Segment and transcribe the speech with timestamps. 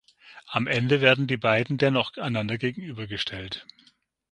[0.47, 3.67] Am Ende werden die beiden dennoch einander gegenübergestellt.